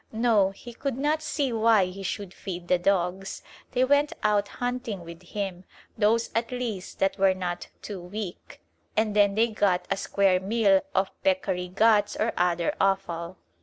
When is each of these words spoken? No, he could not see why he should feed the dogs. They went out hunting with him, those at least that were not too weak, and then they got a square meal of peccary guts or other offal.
No, 0.11 0.49
he 0.49 0.73
could 0.73 0.97
not 0.97 1.21
see 1.21 1.53
why 1.53 1.85
he 1.85 2.01
should 2.01 2.33
feed 2.33 2.67
the 2.67 2.79
dogs. 2.79 3.43
They 3.73 3.83
went 3.85 4.11
out 4.23 4.47
hunting 4.47 5.03
with 5.05 5.21
him, 5.21 5.63
those 5.95 6.31
at 6.33 6.51
least 6.51 6.97
that 6.97 7.19
were 7.19 7.35
not 7.35 7.67
too 7.83 8.01
weak, 8.01 8.61
and 8.97 9.15
then 9.15 9.35
they 9.35 9.49
got 9.49 9.87
a 9.91 9.97
square 9.97 10.39
meal 10.39 10.81
of 10.95 11.11
peccary 11.21 11.67
guts 11.67 12.15
or 12.17 12.33
other 12.35 12.73
offal. 12.81 13.37